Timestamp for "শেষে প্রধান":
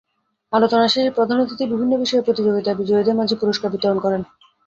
0.87-1.37